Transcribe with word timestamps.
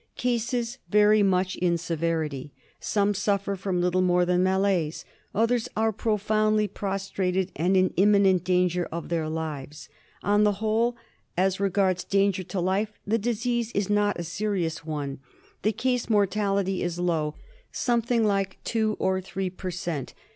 Cases 0.17 0.79
vary 0.89 1.21
much 1.21 1.55
in 1.55 1.77
severity. 1.77 2.51
Some 2.79 3.13
suffer 3.13 3.55
from 3.55 3.81
little 3.81 4.01
more 4.01 4.25
than 4.25 4.41
malaise; 4.41 5.05
others 5.35 5.69
are 5.77 5.93
profoundly 5.93 6.67
pros 6.67 7.07
trated 7.11 7.51
and 7.55 7.77
in 7.77 7.93
imminent 7.95 8.43
danger 8.43 8.87
of 8.91 9.09
their 9.09 9.29
lives. 9.29 9.89
On 10.23 10.43
the 10.43 10.53
whole, 10.53 10.97
as 11.37 11.59
regards 11.59 12.03
danger 12.03 12.41
to 12.41 12.59
life, 12.59 12.91
the 13.05 13.19
disease 13.19 13.71
is 13.75 13.91
not 13.91 14.19
a 14.19 14.23
serious 14.23 14.83
one. 14.83 15.19
The 15.61 15.71
case 15.71 16.09
mortality 16.09 16.81
is 16.81 16.97
low, 16.97 17.35
something 17.71 18.23
like 18.23 18.57
two 18.63 18.97
or 18.97 19.21
three 19.21 19.51
per 19.51 19.69
cent. 19.69 20.15